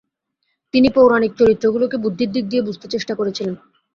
[0.73, 3.55] তিনি পৌরাণিক চরিত্রগুলিকে বুদ্ধির দিক দিয়ে বুঝতে চেষ্টা করেছিলেন।